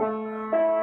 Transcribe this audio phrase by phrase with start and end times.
[0.00, 0.79] Música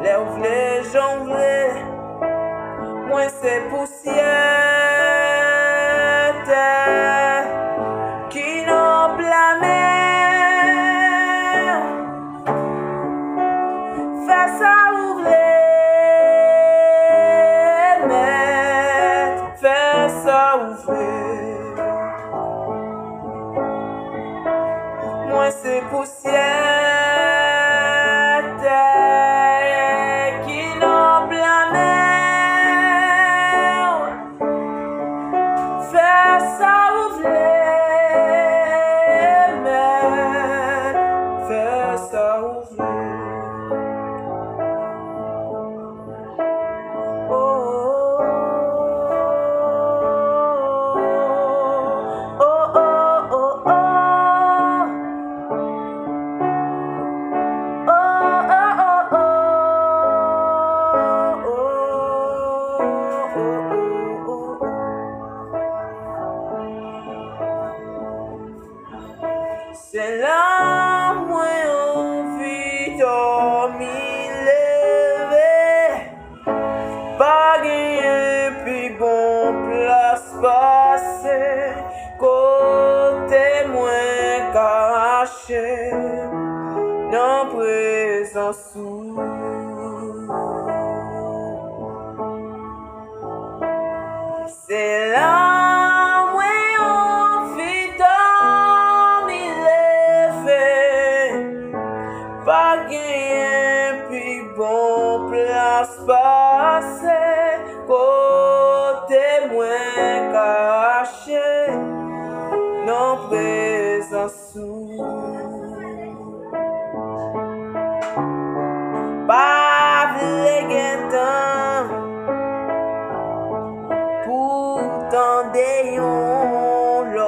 [0.00, 1.16] les ouvrir, j'en.
[3.08, 4.22] Moi, c'est poussière
[8.30, 9.34] qui n'en plaît.
[14.28, 15.28] Fais ça ouvre,
[18.06, 19.26] mais
[19.60, 21.74] fais ça ouvrir.
[25.30, 26.35] Moi, c'est poussière.
[35.86, 36.75] confessa.
[87.56, 89.16] prezansou.
[94.66, 95.36] Se la
[96.32, 98.36] mwen anfidan
[99.26, 100.68] mi leve,
[102.44, 107.22] pa genyen pi bon plas pase,
[107.88, 111.50] kote mwen kache,
[112.86, 115.45] nan prezansou.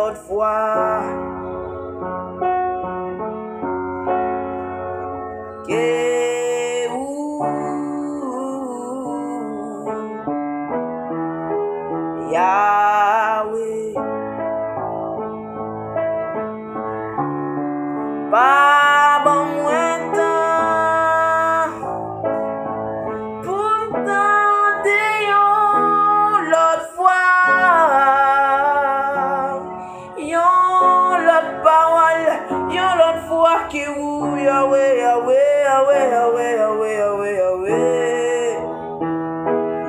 [0.08, 0.46] Lord foi.
[5.66, 6.88] Que
[12.32, 13.94] Yahweh.
[18.30, 18.77] Bye.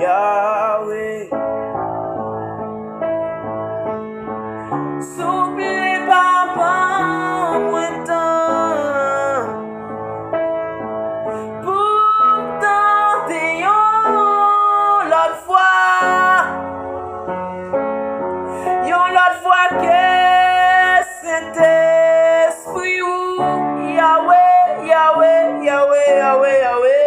[0.10, 1.30] Yahweh.
[5.14, 5.74] Souple
[6.10, 6.74] papa
[7.66, 9.46] mwen tan
[11.62, 11.94] Pou
[12.64, 13.30] tan
[18.90, 20.06] Yon lot fwa ke
[21.22, 21.74] sente
[22.48, 23.46] Esprit ou
[24.00, 26.99] Yahweh, Yahweh, Yahweh, Yahweh, Yahweh.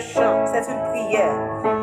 [0.00, 1.75] Chant, c'est une prière.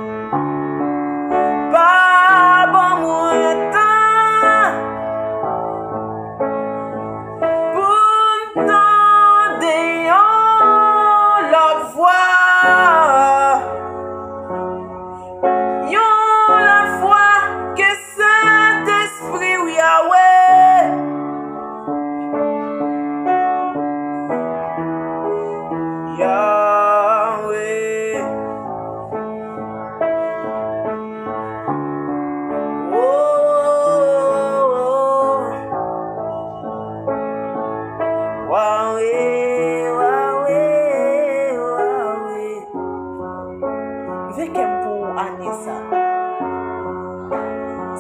[44.35, 45.75] bonje pou ane sa.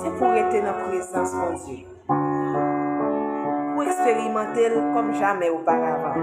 [0.01, 1.77] Se pou rete nan prezans bonje.
[3.73, 6.17] Pou eksperimente l kom jame ou paravan.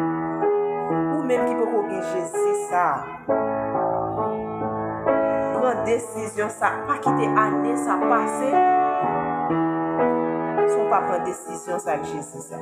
[1.15, 2.87] Ou menm ki pou kogue Jezi sa.
[5.55, 8.51] Pren desisyon sa, pa kite ane sa pase.
[10.75, 12.59] Sou pa pren desisyon sa jesi sa.